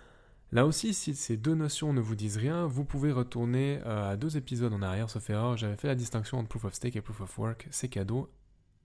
Là 0.53 0.65
aussi, 0.65 0.93
si 0.93 1.15
ces 1.15 1.35
deux 1.35 1.55
notions 1.55 1.91
ne 1.91 1.99
vous 1.99 2.15
disent 2.15 2.37
rien, 2.37 2.65
vous 2.65 2.85
pouvez 2.85 3.11
retourner 3.11 3.81
euh, 3.85 4.11
à 4.11 4.15
deux 4.15 4.37
épisodes 4.37 4.71
en 4.71 4.81
arrière, 4.81 5.09
sauf 5.09 5.29
erreur. 5.29 5.57
J'avais 5.57 5.75
fait 5.75 5.89
la 5.89 5.95
distinction 5.95 6.37
entre 6.37 6.47
proof 6.47 6.63
of 6.63 6.73
stake 6.73 6.95
et 6.95 7.01
proof 7.01 7.19
of 7.19 7.37
work, 7.37 7.67
c'est 7.71 7.89
cadeau, 7.89 8.29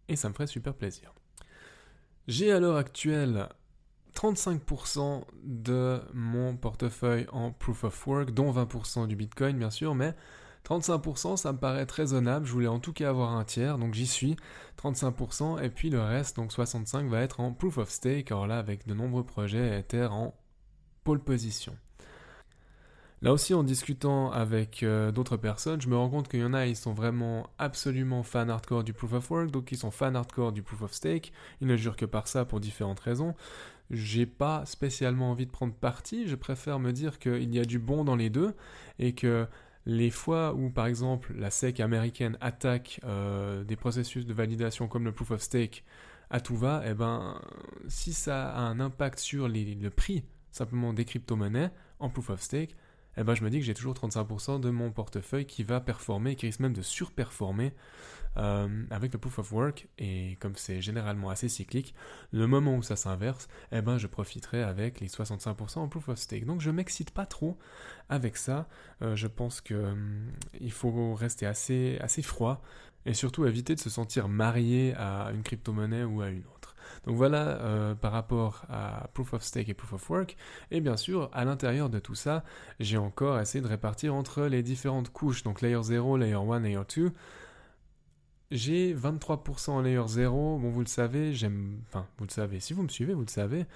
et 0.08 0.16
ça 0.16 0.28
me 0.28 0.34
ferait 0.34 0.49
super 0.49 0.75
plaisir. 0.75 1.14
J'ai 2.26 2.50
à 2.50 2.58
l'heure 2.58 2.76
actuelle 2.76 3.49
35% 4.14 5.24
de 5.42 6.00
mon 6.12 6.56
portefeuille 6.56 7.26
en 7.32 7.52
proof 7.52 7.84
of 7.84 8.06
work, 8.06 8.30
dont 8.32 8.52
20% 8.52 9.06
du 9.06 9.16
Bitcoin 9.16 9.58
bien 9.58 9.70
sûr, 9.70 9.94
mais 9.94 10.14
35% 10.68 11.36
ça 11.36 11.52
me 11.52 11.58
paraît 11.58 11.86
raisonnable, 11.88 12.46
je 12.46 12.52
voulais 12.52 12.66
en 12.66 12.80
tout 12.80 12.92
cas 12.92 13.10
avoir 13.10 13.32
un 13.32 13.44
tiers, 13.44 13.78
donc 13.78 13.94
j'y 13.94 14.06
suis, 14.06 14.36
35%, 14.82 15.62
et 15.62 15.70
puis 15.70 15.90
le 15.90 16.00
reste, 16.00 16.36
donc 16.36 16.52
65%, 16.52 17.08
va 17.08 17.20
être 17.20 17.40
en 17.40 17.52
proof 17.52 17.78
of 17.78 17.90
stake, 17.90 18.30
alors 18.30 18.46
là 18.46 18.58
avec 18.58 18.86
de 18.86 18.94
nombreux 18.94 19.24
projets 19.24 19.78
Ether 19.78 20.08
en 20.10 20.34
pole 21.04 21.20
position. 21.20 21.76
Là 23.22 23.32
aussi, 23.32 23.52
en 23.52 23.62
discutant 23.62 24.30
avec 24.30 24.82
euh, 24.82 25.12
d'autres 25.12 25.36
personnes, 25.36 25.80
je 25.80 25.88
me 25.88 25.96
rends 25.96 26.08
compte 26.08 26.28
qu'il 26.28 26.40
y 26.40 26.44
en 26.44 26.54
a, 26.54 26.66
ils 26.66 26.76
sont 26.76 26.94
vraiment 26.94 27.50
absolument 27.58 28.22
fans 28.22 28.48
hardcore 28.48 28.82
du 28.82 28.94
proof 28.94 29.12
of 29.12 29.30
work, 29.30 29.50
donc 29.50 29.72
ils 29.72 29.78
sont 29.78 29.90
fans 29.90 30.14
hardcore 30.14 30.52
du 30.52 30.62
proof 30.62 30.82
of 30.82 30.92
stake. 30.94 31.32
Ils 31.60 31.66
ne 31.66 31.76
jurent 31.76 31.96
que 31.96 32.06
par 32.06 32.28
ça 32.28 32.44
pour 32.46 32.60
différentes 32.60 33.00
raisons 33.00 33.34
j'ai 33.90 34.24
pas 34.24 34.64
spécialement 34.66 35.30
envie 35.30 35.46
de 35.46 35.50
prendre 35.50 35.74
parti, 35.74 36.28
je 36.28 36.36
préfère 36.36 36.78
me 36.78 36.92
dire 36.92 37.18
qu'il 37.18 37.52
y 37.54 37.58
a 37.58 37.64
du 37.64 37.78
bon 37.78 38.04
dans 38.04 38.16
les 38.16 38.30
deux 38.30 38.54
et 38.98 39.14
que 39.14 39.46
les 39.86 40.10
fois 40.10 40.54
où 40.54 40.70
par 40.70 40.86
exemple 40.86 41.34
la 41.36 41.50
SEC 41.50 41.80
américaine 41.80 42.36
attaque 42.40 43.00
euh, 43.04 43.64
des 43.64 43.76
processus 43.76 44.26
de 44.26 44.32
validation 44.32 44.86
comme 44.86 45.04
le 45.04 45.12
proof 45.12 45.32
of 45.32 45.42
stake 45.42 45.84
à 46.30 46.40
tout 46.40 46.56
va, 46.56 46.82
eh 46.86 46.94
ben, 46.94 47.40
si 47.88 48.12
ça 48.12 48.50
a 48.50 48.60
un 48.60 48.78
impact 48.78 49.18
sur 49.18 49.48
le 49.48 49.88
prix 49.88 50.22
simplement 50.52 50.92
des 50.92 51.04
crypto-monnaies 51.04 51.70
en 51.98 52.08
proof 52.08 52.30
of 52.30 52.40
stake, 52.40 52.76
eh 53.16 53.24
ben, 53.24 53.34
je 53.34 53.42
me 53.44 53.50
dis 53.50 53.58
que 53.58 53.64
j'ai 53.64 53.74
toujours 53.74 53.94
35% 53.94 54.60
de 54.60 54.70
mon 54.70 54.90
portefeuille 54.90 55.46
qui 55.46 55.64
va 55.64 55.80
performer, 55.80 56.36
qui 56.36 56.46
risque 56.46 56.60
même 56.60 56.72
de 56.72 56.82
surperformer 56.82 57.72
euh, 58.36 58.84
avec 58.90 59.12
le 59.12 59.18
proof 59.18 59.40
of 59.40 59.52
work. 59.52 59.88
Et 59.98 60.36
comme 60.40 60.54
c'est 60.54 60.80
généralement 60.80 61.30
assez 61.30 61.48
cyclique, 61.48 61.94
le 62.32 62.46
moment 62.46 62.76
où 62.76 62.82
ça 62.82 62.96
s'inverse, 62.96 63.48
eh 63.72 63.82
ben, 63.82 63.98
je 63.98 64.06
profiterai 64.06 64.62
avec 64.62 65.00
les 65.00 65.08
65% 65.08 65.78
en 65.78 65.88
proof 65.88 66.08
of 66.08 66.18
stake. 66.18 66.44
Donc 66.44 66.60
je 66.60 66.70
m'excite 66.70 67.10
pas 67.10 67.26
trop 67.26 67.58
avec 68.08 68.36
ça. 68.36 68.68
Euh, 69.02 69.16
je 69.16 69.26
pense 69.26 69.60
que 69.60 69.74
hum, 69.74 70.30
il 70.60 70.72
faut 70.72 71.14
rester 71.14 71.46
assez, 71.46 71.98
assez 72.00 72.22
froid 72.22 72.62
et 73.06 73.14
surtout 73.14 73.46
éviter 73.46 73.74
de 73.74 73.80
se 73.80 73.90
sentir 73.90 74.28
marié 74.28 74.94
à 74.94 75.30
une 75.34 75.42
crypto-monnaie 75.42 76.04
ou 76.04 76.20
à 76.20 76.28
une 76.28 76.44
autre. 76.54 76.59
Donc 77.06 77.16
voilà 77.16 77.60
euh, 77.60 77.94
par 77.94 78.12
rapport 78.12 78.64
à 78.68 79.08
Proof 79.14 79.34
of 79.34 79.42
Stake 79.42 79.68
et 79.68 79.75
Proof 79.75 79.94
of 79.94 80.10
Work. 80.10 80.37
Et 80.70 80.80
bien 80.80 80.96
sûr, 80.96 81.30
à 81.32 81.44
l'intérieur 81.44 81.90
de 81.90 81.99
tout 81.99 82.14
ça, 82.14 82.44
j'ai 82.78 82.99
encore 82.99 83.40
essayé 83.40 83.62
de 83.62 83.68
répartir 83.68 84.14
entre 84.14 84.44
les 84.44 84.62
différentes 84.62 85.10
couches, 85.10 85.42
donc 85.42 85.60
Layer 85.60 85.82
0, 85.82 86.16
Layer 86.16 86.34
1, 86.34 86.60
Layer 86.60 86.80
2. 86.96 87.12
J'ai 88.50 88.94
23% 88.94 89.70
en 89.70 89.80
Layer 89.80 90.02
0, 90.06 90.58
bon 90.58 90.70
vous 90.70 90.80
le 90.80 90.87
savez, 90.87 91.32
j'aime... 91.32 91.78
Enfin, 91.88 92.06
vous 92.18 92.25
le 92.25 92.32
savez, 92.32 92.58
si 92.58 92.72
vous 92.72 92.82
me 92.82 92.88
suivez, 92.88 93.14
vous 93.14 93.22
le 93.22 93.28
savez. 93.28 93.66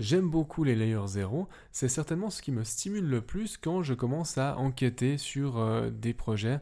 J'aime 0.00 0.28
beaucoup 0.28 0.64
les 0.64 0.74
layers 0.74 1.06
0, 1.06 1.48
c'est 1.70 1.88
certainement 1.88 2.28
ce 2.28 2.42
qui 2.42 2.50
me 2.50 2.64
stimule 2.64 3.08
le 3.08 3.20
plus 3.20 3.56
quand 3.56 3.84
je 3.84 3.94
commence 3.94 4.38
à 4.38 4.58
enquêter 4.58 5.18
sur 5.18 5.58
euh, 5.58 5.88
des 5.90 6.12
projets 6.12 6.58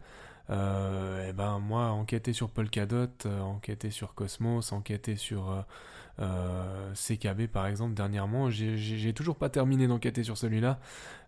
euh, 0.52 1.28
et 1.28 1.32
ben 1.32 1.58
moi, 1.58 1.86
enquêter 1.86 2.32
sur 2.32 2.50
Polkadot, 2.50 3.08
euh, 3.26 3.40
enquêter 3.40 3.90
sur 3.90 4.14
Cosmos, 4.14 4.72
enquêter 4.72 5.16
sur 5.16 5.64
euh, 6.20 6.92
CKB 6.94 7.46
par 7.46 7.66
exemple 7.66 7.94
dernièrement, 7.94 8.50
j'ai 8.50 9.14
toujours 9.14 9.36
pas 9.36 9.48
terminé 9.48 9.86
d'enquêter 9.86 10.22
sur 10.24 10.36
celui-là. 10.36 10.78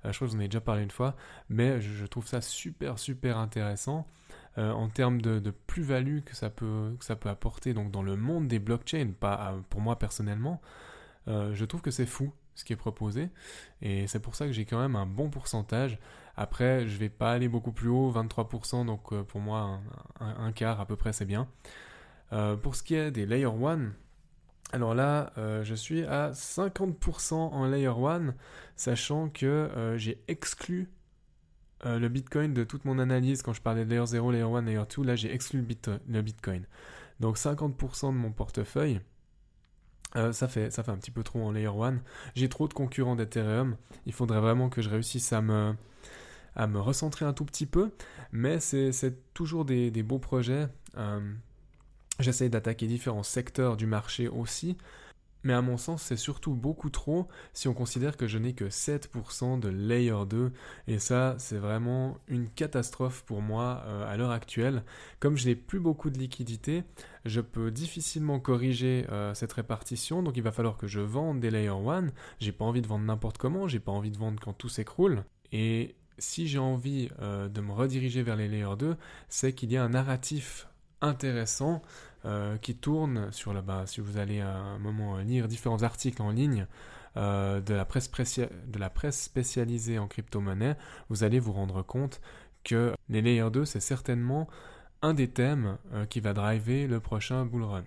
je 0.05 0.13
crois 0.13 0.29
que 0.29 0.35
j'en 0.35 0.41
ai 0.41 0.49
déjà 0.49 0.61
parlé 0.61 0.83
une 0.83 0.91
fois, 0.91 1.17
mais 1.49 1.81
je, 1.81 2.05
trouve 2.07 2.27
ça 2.27 2.41
super 2.43 2.99
super 2.99 3.39
intéressant. 3.39 4.07
en 4.57 4.89
termes 4.89 5.21
de, 5.23 5.51
plus-value 5.67 6.21
que 6.21 6.37
ça 6.37 6.51
peut 6.51 6.95
que 6.99 7.05
ça 7.05 7.17
peut 7.17 7.31
apporter 7.31 7.73
donc 7.73 7.91
dans 7.91 8.03
le 8.03 8.17
monde 8.17 8.47
des 8.47 8.59
blockchains, 8.59 9.13
pas 9.19 9.55
pour 9.71 9.81
moi 9.81 9.99
personnellement, 9.99 10.61
je 11.27 11.65
trouve 11.65 11.81
que 11.81 11.91
c'est 11.91 12.07
fou 12.07 12.33
ce 12.55 12.65
qui 12.65 12.73
est 12.73 12.77
proposé. 12.77 13.31
Et 13.83 14.07
c'est 14.07 14.21
pour 14.21 14.35
ça 14.35 14.47
que 14.47 14.53
j'ai 14.53 14.65
quand 14.65 14.81
même 14.81 14.97
un 14.97 15.07
bon 15.07 15.29
pourcentage. 15.29 15.99
Après, 16.37 16.87
je 16.89 16.97
vais 16.97 17.09
pas 17.09 17.33
aller 17.33 17.49
beaucoup 17.49 17.73
plus 17.73 17.89
haut, 17.89 18.13
23%, 18.13 18.87
donc 18.87 19.13
euh, 19.13 19.23
pour 19.23 19.41
moi, 19.41 19.81
un, 20.19 20.53
quart 20.53 20.81
à 20.81 20.87
peu 20.87 20.97
près, 20.97 21.13
c'est 21.13 21.25
bien. 21.25 21.49
Euh, 22.33 22.57
pour 22.57 22.75
ce 22.75 22.83
qui 22.83 22.95
est 22.95 23.11
des 23.13 23.25
Layer 23.25 23.47
1, 23.47 23.93
alors 24.73 24.95
là, 24.95 25.33
euh, 25.39 25.63
je 25.63 25.75
suis 25.75 26.03
à 26.05 26.33
50% 26.33 27.35
en 27.35 27.67
Layer 27.67 27.87
1, 27.89 28.35
sachant 28.75 29.29
que 29.29 29.95
j'ai 29.97 30.23
exclu 30.27 30.91
le 31.85 32.09
Bitcoin 32.09 32.55
de 32.55 32.65
toute 32.65 32.87
mon 32.87 32.99
analyse 32.99 33.43
quand 33.43 33.53
je 33.53 33.61
parlais 33.61 33.85
de 33.85 33.91
Layer 33.91 34.07
0, 34.07 34.33
Layer 34.33 34.43
1, 34.43 34.63
Layer 34.63 34.83
2. 34.97 35.05
Là, 35.05 35.17
j'ai 35.17 35.33
exclu 35.33 35.65
le 36.09 36.23
Bitcoin. 36.23 36.67
Donc 37.21 37.37
50% 37.37 38.07
de 38.07 38.17
mon 38.17 38.33
portefeuille. 38.33 39.01
Ça, 40.33 40.49
fait, 40.49 40.71
ça 40.71 40.83
fait 40.83 40.93
un 40.93 40.97
petit 40.97 41.11
peu 41.11 41.23
trop 41.23 41.43
en 41.45 41.51
layer 41.51 41.67
1. 41.67 41.99
J'ai 42.37 42.49
trop 42.49 42.69
de 42.69 42.73
concurrents 42.73 43.17
d'Ethereum. 43.17 43.77
Il 44.07 44.13
faudrait 44.13 44.41
vraiment 44.41 44.71
que 44.71 44.81
je 44.81 44.89
réussisse 44.89 45.33
à 45.33 45.43
me, 45.43 45.75
à 46.57 46.67
me 46.67 46.81
recentrer 46.81 47.25
un 47.25 47.33
tout 47.33 47.45
petit 47.45 47.67
peu. 47.67 47.91
Mais 48.33 48.61
c'est 48.61 49.33
toujours 49.35 49.65
des, 49.65 49.91
beaux 50.03 50.19
projets. 50.19 50.69
Euh, 50.97 51.21
J'essaye 52.21 52.49
d'attaquer 52.49 52.87
différents 52.87 53.25
secteurs 53.25 53.77
du 53.77 53.87
marché 53.87 54.29
aussi 54.29 54.77
mais 55.45 55.53
à 55.53 55.63
mon 55.63 55.77
sens 55.77 56.03
c'est 56.03 56.17
surtout 56.17 56.55
beaucoup 56.55 56.91
trop 56.91 57.29
si 57.53 57.69
on 57.69 57.75
considère 57.75 58.17
que 58.17 58.27
je 58.27 58.39
n'ai 58.39 58.55
que 58.55 58.65
7% 58.65 59.61
de 59.61 59.69
layer 59.69 60.27
2 60.27 60.53
et 60.89 60.99
ça 60.99 61.37
c'est 61.39 61.59
vraiment 61.59 62.19
une 62.27 62.49
catastrophe 62.49 63.23
pour 63.25 63.43
moi 63.43 63.83
euh, 63.87 64.11
à 64.11 64.17
l'heure 64.17 64.31
actuelle. 64.31 64.83
Comme 65.21 65.37
je 65.37 65.47
n'ai 65.47 65.55
plus 65.55 65.81
beaucoup 65.81 66.11
de 66.11 66.19
liquidités, 66.19 66.83
je 67.25 67.41
peux 67.41 67.71
difficilement 67.71 68.41
corriger 68.41 69.07
euh, 69.11 69.35
cette 69.35 69.53
répartition 69.53 70.23
donc 70.23 70.37
il 70.37 70.43
va 70.43 70.53
falloir 70.53 70.77
que 70.77 70.87
je 70.87 71.01
vende 71.01 71.41
des 71.41 71.51
layer 71.51 71.69
1. 71.69 72.07
J'ai 72.41 72.53
pas 72.53 72.65
envie 72.65 72.83
de 72.83 72.89
vendre 72.89 73.05
n'importe 73.05 73.39
comment, 73.39 73.69
j'ai 73.69 73.81
pas 73.81 73.93
envie 73.93 74.11
de 74.11 74.19
vendre 74.19 74.41
quand 74.43 74.55
tout 74.55 74.69
s'écroule 74.69 75.25
et 75.53 75.95
si 76.19 76.47
j'ai 76.47 76.59
envie 76.59 77.09
euh, 77.21 77.49
de 77.49 77.61
me 77.61 77.73
rediriger 77.73 78.23
vers 78.23 78.37
les 78.37 78.49
layer 78.49 78.77
2, 78.79 78.97
c'est 79.29 79.53
qu'il 79.53 79.73
y 79.73 79.77
a 79.77 79.85
un 79.85 79.91
narratif 79.91 80.69
intéressant 81.01 81.83
euh, 82.25 82.57
qui 82.59 82.75
tourne 82.75 83.31
sur 83.33 83.53
la 83.53 83.63
base. 83.63 83.93
Si 83.93 84.01
vous 84.01 84.17
allez 84.17 84.41
à 84.41 84.55
un 84.57 84.79
moment 84.79 85.19
lire 85.19 85.49
différents 85.49 85.83
articles 85.83 86.23
en 86.23 86.31
ligne 86.31 86.67
euh, 87.17 87.61
de, 87.61 87.75
la 87.75 87.85
presse 87.85 88.11
de 88.11 88.79
la 88.79 88.91
presse 88.91 89.23
spécialisée 89.23 89.99
en 89.99 90.09
crypto-monnaie, 90.09 90.77
vous 91.11 91.25
allez 91.25 91.39
vous 91.39 91.53
rendre 91.53 91.83
compte 91.83 92.21
que 92.63 92.95
les 93.09 93.21
layers 93.21 93.51
2, 93.51 93.65
c'est 93.65 93.81
certainement 93.81 94.49
un 95.03 95.13
des 95.13 95.29
thèmes 95.29 95.77
qui 96.09 96.21
va 96.21 96.33
driver 96.33 96.87
le 96.87 96.99
prochain 96.99 97.45
bull 97.45 97.65
run. 97.65 97.85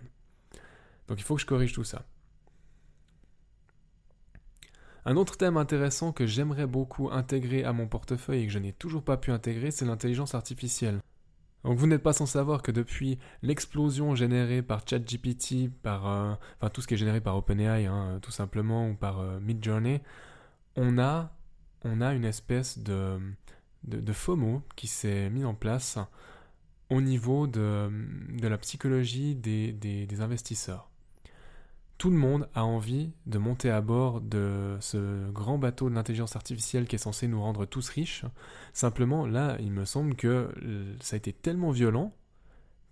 Donc 1.08 1.20
il 1.20 1.24
faut 1.24 1.36
que 1.36 1.42
je 1.42 1.48
corrige 1.48 1.74
tout 1.74 1.84
ça. 1.84 2.04
Un 5.08 5.16
autre 5.16 5.38
thème 5.38 5.56
intéressant 5.56 6.12
que 6.12 6.26
j'aimerais 6.26 6.68
beaucoup 6.68 7.10
intégrer 7.10 7.64
à 7.64 7.72
mon 7.72 7.88
portefeuille 7.88 8.44
et 8.44 8.48
que 8.48 8.52
je 8.52 8.60
n'ai 8.60 8.74
toujours 8.74 9.02
pas 9.02 9.16
pu 9.16 9.32
intégrer, 9.32 9.72
c'est 9.72 9.86
l'intelligence 9.86 10.36
artificielle. 10.36 11.00
Donc 11.64 11.78
vous 11.78 11.88
n'êtes 11.88 12.04
pas 12.04 12.12
sans 12.12 12.26
savoir 12.26 12.62
que 12.62 12.74
depuis 12.74 13.18
l'explosion 13.42 14.16
générée 14.16 14.62
par 14.62 14.82
ChatGPT, 14.86 15.70
par 15.82 16.10
euh, 16.10 16.34
enfin 16.60 16.70
tout 16.70 16.82
ce 16.82 16.88
qui 16.88 16.96
est 16.96 16.98
généré 16.98 17.22
par 17.22 17.38
OpenAI, 17.38 17.86
hein, 17.86 18.20
tout 18.22 18.32
simplement, 18.32 18.90
ou 18.90 18.96
par 18.96 19.22
euh, 19.22 19.40
Midjourney, 19.40 20.02
on 20.76 20.98
a 20.98 21.32
une 21.86 22.26
espèce 22.26 22.78
de 22.78 23.22
FOMO 24.12 24.62
qui 24.76 24.88
s'est 24.88 25.30
mis 25.30 25.46
en 25.46 25.54
place 25.54 26.00
au 26.90 27.00
niveau 27.00 27.48
de, 27.48 27.90
la 28.42 28.58
psychologie 28.58 29.36
des 29.36 30.20
investisseurs 30.22 30.90
tout 31.98 32.10
le 32.12 32.18
monde 32.18 32.48
a 32.54 32.64
envie 32.64 33.12
de 33.26 33.38
monter 33.38 33.72
à 33.72 33.82
bord 33.82 34.22
de 34.22 34.78
ce 34.80 35.30
grand 35.32 35.58
bateau 35.58 35.90
de 35.90 35.96
l'intelligence 35.96 36.36
artificielle 36.36 36.86
qui 36.86 36.96
est 36.96 37.00
censé 37.00 37.28
nous 37.28 37.42
rendre 37.42 37.66
tous 37.66 37.90
riches. 37.90 38.24
Simplement, 38.74 39.26
là, 39.26 39.58
il 39.60 39.72
me 39.72 39.86
semble 39.86 40.16
que 40.16 40.54
ça 41.02 41.16
a 41.16 41.18
été 41.18 41.34
tellement 41.34 41.72
violent 41.72 42.14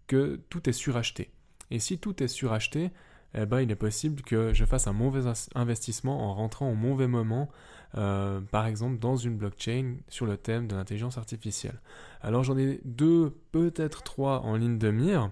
que 0.08 0.42
tout 0.50 0.68
est 0.70 0.74
suracheté. 0.74 1.30
Et 1.72 1.80
si 1.80 2.00
tout 2.00 2.22
est 2.24 2.28
suracheté, 2.28 2.92
eh 3.36 3.46
ben, 3.46 3.62
il 3.62 3.70
est 3.70 3.76
possible 3.76 4.22
que 4.22 4.54
je 4.54 4.66
fasse 4.66 4.88
un 4.88 4.94
mauvais 4.94 5.30
investissement 5.56 6.30
en 6.30 6.34
rentrant 6.34 6.70
au 6.72 6.76
mauvais 6.76 7.08
moment, 7.08 7.50
euh, 7.98 8.40
par 8.40 8.66
exemple 8.66 8.98
dans 8.98 9.18
une 9.18 9.38
blockchain 9.38 9.98
sur 10.08 10.26
le 10.26 10.38
thème 10.38 10.68
de 10.68 10.76
l'intelligence 10.76 11.18
artificielle. 11.18 11.80
Alors 12.22 12.44
j'en 12.44 12.58
ai 12.58 12.80
deux, 12.86 13.36
peut-être 13.52 14.04
trois 14.04 14.42
en 14.42 14.56
ligne 14.56 14.78
de 14.78 14.90
mire 14.90 15.32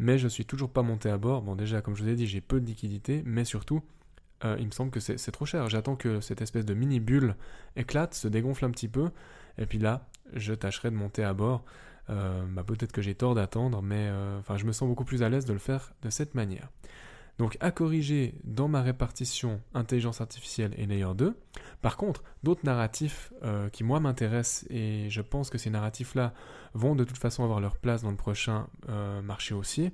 mais 0.00 0.16
je 0.16 0.24
ne 0.24 0.28
suis 0.30 0.46
toujours 0.46 0.70
pas 0.70 0.80
monté 0.80 1.10
à 1.10 1.18
bord. 1.18 1.42
Bon, 1.42 1.54
déjà, 1.54 1.82
comme 1.82 1.94
je 1.94 2.02
vous 2.02 2.08
ai 2.08 2.14
dit, 2.14 2.26
j'ai 2.26 2.40
peu 2.40 2.58
de 2.58 2.64
liquidité, 2.64 3.22
mais 3.26 3.44
surtout, 3.44 3.82
euh, 4.46 4.56
il 4.58 4.64
me 4.64 4.70
semble 4.70 4.90
que 4.90 4.98
c'est 4.98 5.30
trop 5.30 5.44
cher. 5.44 5.68
J'attends 5.68 5.94
que 5.94 6.22
cette 6.22 6.40
espèce 6.40 6.64
de 6.64 6.72
mini 6.72 7.00
bulle 7.00 7.36
éclate, 7.76 8.14
se 8.14 8.26
dégonfle 8.26 8.64
un 8.64 8.70
petit 8.70 8.88
peu, 8.88 9.10
et 9.58 9.66
puis 9.66 9.78
là, 9.78 10.08
je 10.32 10.54
tâcherai 10.54 10.90
de 10.90 10.96
monter 10.96 11.22
à 11.22 11.34
bord. 11.34 11.64
Euh, 12.08 12.42
bah, 12.46 12.64
peut-être 12.64 12.92
que 12.92 13.02
j'ai 13.02 13.14
tort 13.14 13.34
d'attendre, 13.34 13.82
mais 13.82 14.08
euh, 14.08 14.40
je 14.56 14.64
me 14.64 14.72
sens 14.72 14.88
beaucoup 14.88 15.04
plus 15.04 15.22
à 15.22 15.28
l'aise 15.28 15.44
de 15.44 15.52
le 15.52 15.58
faire 15.58 15.92
de 16.00 16.08
cette 16.08 16.34
manière. 16.34 16.70
Donc 17.40 17.56
à 17.60 17.70
corriger 17.70 18.34
dans 18.44 18.68
ma 18.68 18.82
répartition 18.82 19.62
intelligence 19.72 20.20
artificielle 20.20 20.74
et 20.76 20.84
layer 20.84 21.14
2. 21.16 21.34
Par 21.80 21.96
contre, 21.96 22.22
d'autres 22.42 22.66
narratifs 22.66 23.32
euh, 23.42 23.70
qui 23.70 23.82
moi 23.82 23.98
m'intéressent 23.98 24.66
et 24.68 25.08
je 25.08 25.22
pense 25.22 25.48
que 25.48 25.56
ces 25.56 25.70
narratifs-là 25.70 26.34
vont 26.74 26.94
de 26.94 27.02
toute 27.02 27.16
façon 27.16 27.42
avoir 27.42 27.60
leur 27.60 27.78
place 27.78 28.02
dans 28.02 28.10
le 28.10 28.16
prochain 28.18 28.68
euh, 28.90 29.22
marché 29.22 29.54
haussier. 29.54 29.90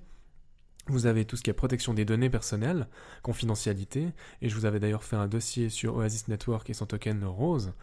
Vous 0.89 1.07
avez 1.07 1.25
tout 1.25 1.37
ce 1.37 1.45
qui 1.45 1.51
est 1.51 1.53
protection 1.53 1.95
des 1.95 2.05
données 2.05 2.31
personnelles, 2.31 2.89
confidentialité, 3.23 4.09
et 4.43 4.49
je 4.49 4.55
vous 4.57 4.65
avais 4.65 4.81
d'ailleurs 4.81 5.05
fait 5.05 5.15
un 5.15 5.29
dossier 5.29 5.69
sur 5.69 5.95
Oasis 5.95 6.27
Network 6.27 6.69
et 6.69 6.75
son 6.75 6.87
token 6.87 7.25
Rose. 7.25 7.75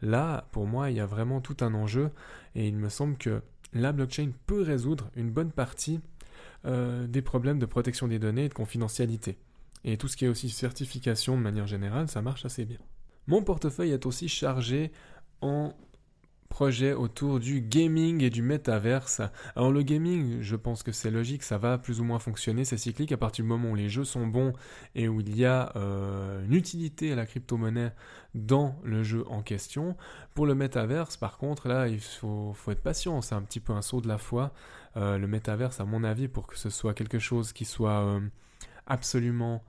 Là, 0.00 0.48
pour 0.50 0.66
moi, 0.66 0.90
il 0.90 0.96
y 0.96 1.00
a 1.00 1.06
vraiment 1.06 1.40
tout 1.40 1.58
un 1.60 1.74
enjeu, 1.74 2.10
et 2.56 2.66
il 2.66 2.76
me 2.76 2.88
semble 2.88 3.16
que 3.16 3.40
la 3.72 3.92
blockchain 3.92 4.32
peut 4.46 4.62
résoudre 4.62 5.10
une 5.14 5.30
bonne 5.30 5.52
partie 5.52 6.00
euh, 6.64 7.06
des 7.06 7.22
problèmes 7.22 7.58
de 7.58 7.66
protection 7.66 8.08
des 8.08 8.18
données 8.18 8.44
et 8.44 8.48
de 8.48 8.54
confidentialité. 8.54 9.38
Et 9.84 9.96
tout 9.96 10.08
ce 10.08 10.16
qui 10.16 10.24
est 10.24 10.28
aussi 10.28 10.48
certification 10.48 11.36
de 11.36 11.42
manière 11.42 11.66
générale, 11.66 12.08
ça 12.08 12.22
marche 12.22 12.44
assez 12.44 12.64
bien. 12.64 12.78
Mon 13.26 13.42
portefeuille 13.42 13.90
est 13.90 14.06
aussi 14.06 14.28
chargé 14.28 14.92
en 15.40 15.74
projet 16.52 16.92
autour 16.92 17.40
du 17.40 17.62
gaming 17.62 18.22
et 18.22 18.28
du 18.28 18.42
métaverse. 18.42 19.22
Alors 19.56 19.72
le 19.72 19.82
gaming, 19.82 20.42
je 20.42 20.54
pense 20.54 20.82
que 20.82 20.92
c'est 20.92 21.10
logique, 21.10 21.42
ça 21.44 21.56
va 21.56 21.78
plus 21.78 21.98
ou 21.98 22.04
moins 22.04 22.18
fonctionner, 22.18 22.66
c'est 22.66 22.76
cyclique 22.76 23.10
à 23.10 23.16
partir 23.16 23.42
du 23.42 23.48
moment 23.48 23.70
où 23.70 23.74
les 23.74 23.88
jeux 23.88 24.04
sont 24.04 24.26
bons 24.26 24.52
et 24.94 25.08
où 25.08 25.22
il 25.22 25.34
y 25.34 25.46
a 25.46 25.72
euh, 25.76 26.44
une 26.44 26.52
utilité 26.52 27.10
à 27.10 27.16
la 27.16 27.24
crypto-monnaie 27.24 27.94
dans 28.34 28.76
le 28.84 29.02
jeu 29.02 29.24
en 29.30 29.40
question. 29.40 29.96
Pour 30.34 30.44
le 30.44 30.54
métaverse, 30.54 31.16
par 31.16 31.38
contre, 31.38 31.68
là, 31.68 31.88
il 31.88 32.00
faut, 32.00 32.54
être 32.68 32.82
patient, 32.82 33.22
c'est 33.22 33.34
un 33.34 33.42
petit 33.42 33.60
peu 33.60 33.72
un 33.72 33.80
saut 33.80 34.02
de 34.02 34.08
la 34.08 34.18
foi. 34.18 34.52
Euh, 34.98 35.16
le 35.16 35.26
métaverse, 35.26 35.80
à 35.80 35.86
mon 35.86 36.04
avis, 36.04 36.28
pour 36.28 36.46
que 36.46 36.58
ce 36.58 36.68
soit 36.68 36.92
quelque 36.92 37.18
chose 37.18 37.54
qui 37.54 37.64
soit 37.64 38.04
euh, 38.04 38.20
absolument 38.86 39.64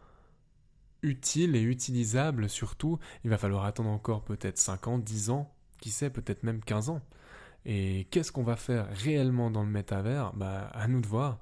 utile 1.02 1.56
et 1.56 1.62
utilisable 1.62 2.50
surtout, 2.50 3.00
il 3.24 3.30
va 3.30 3.38
falloir 3.38 3.64
attendre 3.64 3.90
encore 3.90 4.26
peut-être 4.26 4.58
5 4.58 4.88
ans, 4.90 4.98
10 4.98 5.30
ans 5.30 5.50
qui 5.84 5.92
sait, 5.92 6.10
peut-être 6.10 6.44
même 6.44 6.62
15 6.62 6.92
ans. 6.92 7.02
Et 7.66 8.08
qu'est-ce 8.10 8.32
qu'on 8.32 8.44
va 8.44 8.56
faire 8.56 8.88
réellement 8.94 9.52
dans 9.52 9.64
le 9.64 9.70
métavers? 9.70 10.32
Bah, 10.34 10.70
à 10.74 10.88
nous 10.88 11.02
de 11.02 11.08
voir. 11.08 11.40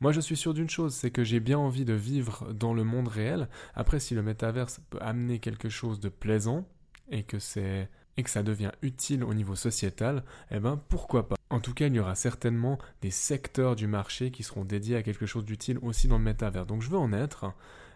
Moi, 0.00 0.10
je 0.10 0.20
suis 0.20 0.36
sûr 0.36 0.52
d'une 0.52 0.68
chose, 0.68 0.94
c'est 0.94 1.12
que 1.12 1.22
j'ai 1.22 1.38
bien 1.38 1.58
envie 1.58 1.84
de 1.84 1.92
vivre 1.92 2.52
dans 2.52 2.74
le 2.74 2.82
monde 2.82 3.06
réel. 3.06 3.48
Après, 3.76 4.00
si 4.00 4.16
le 4.16 4.22
métaverse 4.22 4.80
peut 4.90 4.98
amener 5.00 5.38
quelque 5.38 5.68
chose 5.68 6.00
de 6.00 6.08
plaisant 6.08 6.66
et 7.08 7.22
que 7.22 7.38
c'est 7.38 7.88
et 8.16 8.24
que 8.24 8.30
ça 8.30 8.42
devient 8.42 8.72
utile 8.82 9.22
au 9.22 9.32
niveau 9.32 9.54
sociétal, 9.54 10.24
eh 10.50 10.58
ben 10.58 10.76
pourquoi 10.88 11.28
pas? 11.28 11.36
En 11.50 11.60
tout 11.60 11.72
cas, 11.72 11.86
il 11.86 11.94
y 11.94 12.00
aura 12.00 12.16
certainement 12.16 12.78
des 13.00 13.12
secteurs 13.12 13.76
du 13.76 13.86
marché 13.86 14.32
qui 14.32 14.42
seront 14.42 14.64
dédiés 14.64 14.96
à 14.96 15.04
quelque 15.04 15.26
chose 15.26 15.44
d'utile 15.44 15.78
aussi 15.82 16.08
dans 16.08 16.18
le 16.18 16.24
métavers. 16.24 16.66
Donc 16.66 16.82
je 16.82 16.90
veux 16.90 16.98
en 16.98 17.12
être. 17.12 17.54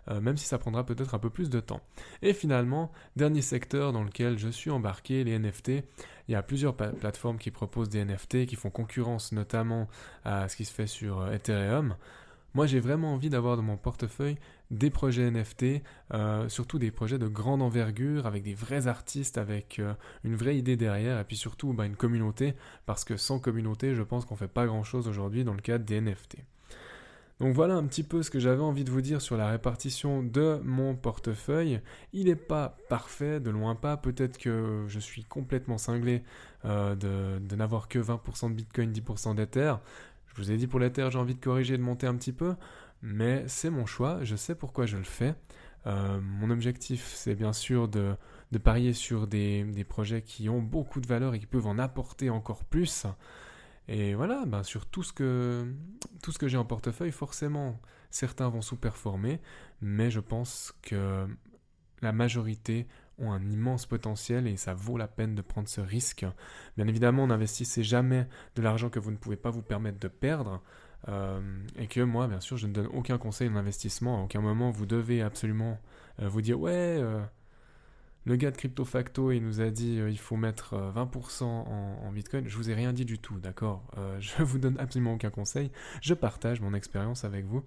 Euh, 0.09 0.21
même 0.21 0.37
si 0.37 0.47
ça 0.47 0.59
prendra 0.59 0.85
peut-être 0.85 1.15
un 1.15 1.19
peu 1.19 1.31
plus 1.31 1.49
de 1.51 1.61
temps. 1.61 1.81
Et 2.23 2.33
finalement, 2.33 2.91
dernier 3.17 3.43
secteur 3.43 3.93
dans 3.93 4.03
lequel 4.03 4.39
je 4.39 4.49
suis 4.49 4.71
embarqué, 4.71 5.23
les 5.25 5.39
NFT. 5.39 5.69
Il 6.29 6.33
y 6.33 6.35
a 6.35 6.43
plusieurs 6.43 6.75
plateformes 6.77 7.39
qui 7.39 7.51
proposent 7.51 7.89
des 7.89 8.05
NFT, 8.05 8.47
qui 8.47 8.57
font 8.57 8.71
concurrence 8.71 9.33
notamment 9.33 9.89
à 10.25 10.49
ce 10.49 10.57
qui 10.57 10.65
se 10.65 10.73
fait 10.73 10.87
sur 10.87 11.21
euh, 11.21 11.33
Ethereum. 11.33 11.97
Moi, 12.55 12.67
j'ai 12.67 12.81
vraiment 12.81 13.15
envie 13.15 13.31
d'avoir 13.31 13.57
dans 13.57 13.63
mon 13.63 13.79
portefeuille 13.79 14.37
des 14.71 14.91
projets 14.91 15.31
NFT, 15.31 15.83
euh, 16.13 16.49
surtout 16.51 16.79
des 16.79 16.91
projets 16.91 17.19
de 17.19 17.27
grande 17.27 17.63
envergure, 17.63 18.27
avec 18.27 18.43
des 18.43 18.53
vrais 18.53 18.89
artistes, 18.89 19.39
avec 19.39 19.81
une 20.23 20.37
vraie 20.37 20.59
idée 20.59 20.77
derrière, 20.77 21.19
et 21.19 21.25
puis 21.25 21.37
surtout 21.37 21.73
bah, 21.73 21.87
une 21.87 21.97
communauté, 21.97 22.55
parce 22.85 23.05
que 23.05 23.17
sans 23.17 23.39
communauté, 23.39 23.95
je 23.95 24.03
pense 24.03 24.27
qu'on 24.27 24.35
ne 24.35 24.39
fait 24.39 24.49
pas 24.49 24.67
grand-chose 24.67 25.09
aujourd'hui 25.09 25.45
dans 25.45 25.55
le 25.55 25.63
cadre 25.63 25.87
des 25.87 26.01
NFT. 26.03 26.45
Donc 27.43 27.55
voilà 27.55 27.75
un 27.75 27.83
petit 27.83 28.05
peu 28.05 28.23
ce 28.23 28.31
que 28.31 28.39
j'avais 28.39 28.63
envie 28.63 28.85
de 28.85 28.91
vous 28.93 29.01
dire 29.01 29.21
sur 29.21 29.37
la 29.37 29.49
répartition 29.49 30.23
de 30.23 30.61
mon 30.63 30.95
portefeuille. 30.95 31.81
Il 32.13 32.27
n'est 32.27 32.37
pas 32.37 32.79
parfait, 32.89 33.41
de 33.41 33.51
loin 33.51 33.75
pas. 33.75 33.97
Peut-être 33.97 34.39
que 34.39 34.85
je 34.87 35.01
suis 35.01 35.25
complètement 35.25 35.77
cinglé 35.77 36.23
euh, 36.65 36.95
de, 36.95 37.57
n'avoir 37.57 37.89
que 37.89 37.99
20% 37.99 38.51
de 38.51 38.55
Bitcoin, 38.55 38.93
10% 38.93 39.35
d'Ether. 39.35 39.75
Je 40.29 40.37
vous 40.37 40.53
ai 40.53 40.57
dit 40.57 40.69
pour 40.69 40.79
l'Ether, 40.79 41.09
j'ai 41.11 41.19
envie 41.19 41.35
de 41.35 41.41
corriger, 41.41 41.77
de 41.77 41.83
monter 41.83 42.07
un 42.07 42.15
petit 42.15 42.33
peu. 42.33 42.55
Mais 43.03 43.43
c'est 43.49 43.71
mon 43.71 43.87
choix, 43.87 44.21
je 44.23 44.37
sais 44.37 44.55
pourquoi 44.55 44.87
je 44.87 44.97
le 44.97 45.03
fais. 45.03 45.35
Euh, 45.89 46.21
mon 46.21 46.49
objectif, 46.49 47.13
c'est 47.13 47.35
bien 47.35 47.53
sûr 47.53 47.89
de, 47.89 48.15
parier 48.63 48.93
sur 48.93 49.27
des 49.27 49.85
projets 49.89 50.23
qui 50.23 50.49
ont 50.49 50.63
beaucoup 50.63 51.01
de 51.01 51.09
valeur 51.09 51.35
et 51.35 51.41
qui 51.41 51.47
peuvent 51.47 51.67
en 51.67 51.81
apporter 51.81 52.31
encore 52.31 52.63
plus. 52.63 53.05
Et 53.89 54.15
voilà, 54.15 54.45
ben 54.47 54.63
sur 54.63 54.87
tout 54.87 55.03
ce 55.03 55.13
que, 55.13 55.75
j'ai 56.43 56.57
en 56.57 56.65
portefeuille, 56.65 57.13
forcément, 57.13 57.81
certains 58.11 58.49
vont 58.49 58.63
sous-performer, 58.63 59.41
mais 59.81 60.11
je 60.11 60.21
pense 60.21 60.73
que 60.83 61.27
la 62.01 62.13
majorité 62.13 62.87
ont 63.19 63.33
un 63.33 63.47
immense 63.49 63.87
potentiel 63.87 64.47
et 64.47 64.57
ça 64.57 64.75
vaut 64.75 64.97
la 64.97 65.09
peine 65.09 65.35
de 65.35 65.43
prendre 65.43 65.69
ce 65.69 65.81
risque. 65.81 66.25
Bien 66.77 66.87
évidemment, 66.87 67.27
n'investissez 67.27 67.83
jamais 67.83 68.27
de 68.57 68.63
l'argent 68.63 68.89
que 68.89 68.99
vous 68.99 69.11
ne 69.11 69.17
pouvez 69.17 69.37
pas 69.37 69.51
vous 69.51 69.63
permettre 69.63 69.99
de 69.99 70.09
perdre. 70.09 70.63
Euh, 71.09 71.41
et 71.77 71.89
que 71.89 72.01
moi, 72.01 72.29
bien 72.29 72.41
sûr, 72.41 72.57
je 72.57 72.67
ne 72.67 72.73
donne 72.73 72.87
aucun 72.87 73.19
conseil 73.19 73.51
d'investissement. 73.51 74.21
À 74.21 74.25
aucun 74.25 74.41
moment, 74.41 74.71
vous 74.71 74.87
devez 74.87 75.21
absolument 75.23 75.81
euh, 76.21 76.29
vous 76.29 76.43
dire 76.43 76.61
ouais, 76.61 76.73
euh, 76.73 77.21
le 78.25 78.37
gars 78.37 78.51
de 78.51 78.57
Crypto 78.57 78.85
Facto, 78.85 79.33
il 79.33 79.43
nous 79.43 79.61
a 79.61 79.71
dit 79.71 79.99
euh, 79.99 80.11
il 80.11 80.19
faut 80.19 80.37
mettre 80.37 80.75
20% 80.75 81.43
euh, 81.43 82.07
en, 82.07 82.13
Bitcoin. 82.13 82.47
Je 82.47 82.57
vous 82.57 82.71
ai 82.71 82.75
rien 82.75 82.93
dit 82.93 83.05
du 83.05 83.19
tout, 83.19 83.39
d'accord? 83.39 83.83
Euh, 83.99 84.17
Je 84.21 84.43
vous 84.43 84.59
donne 84.59 84.79
absolument 84.79 85.15
aucun 85.15 85.31
conseil. 85.31 85.71
Je 86.01 86.15
partage 86.15 86.61
mon 86.61 86.75
expérience 86.75 87.25
avec 87.25 87.45
vous. 87.47 87.63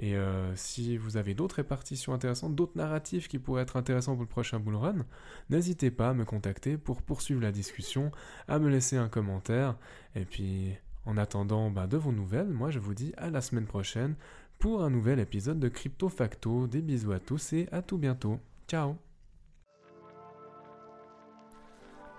Et 0.00 0.14
si 0.54 0.96
vous 0.96 1.16
avez 1.16 1.34
d'autres 1.34 1.56
répartitions 1.56 2.14
intéressantes, 2.14 2.54
d'autres 2.54 2.76
narratifs 2.76 3.26
qui 3.26 3.40
pourraient 3.40 3.62
être 3.62 3.76
intéressants 3.76 4.12
pour 4.12 4.22
le 4.22 4.28
prochain 4.28 4.60
bull 4.60 4.76
run, 4.76 5.04
n'hésitez 5.50 5.90
pas 5.90 6.10
à 6.10 6.14
me 6.14 6.24
contacter 6.24 6.78
pour 6.78 7.02
poursuivre 7.02 7.40
la 7.40 7.50
discussion, 7.50 8.12
à 8.46 8.60
me 8.60 8.68
laisser 8.68 8.96
un 8.96 9.08
commentaire. 9.08 9.74
Et 10.14 10.24
puis, 10.24 10.72
en 11.04 11.16
attendant 11.16 11.72
bah, 11.72 11.88
de 11.88 11.96
vos 11.96 12.12
nouvelles, 12.12 12.46
moi 12.46 12.70
je 12.70 12.78
vous 12.78 12.94
dis 12.94 13.12
à 13.16 13.28
la 13.28 13.40
semaine 13.40 13.66
prochaine 13.66 14.14
pour 14.60 14.84
un 14.84 14.90
nouvel 14.90 15.18
épisode 15.18 15.58
de 15.58 15.68
Crypto 15.68 16.08
Facto. 16.08 16.68
Des 16.68 16.80
bisous 16.80 17.10
à 17.10 17.18
tous 17.18 17.52
et 17.52 17.68
à 17.72 17.82
tout 17.82 17.98
bientôt. 17.98 18.38
Ciao 18.68 19.07